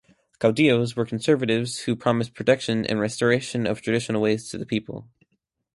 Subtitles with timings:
[0.39, 5.07] "Caudillos" were conservatives who promised protection and restoration of traditional ways to the people.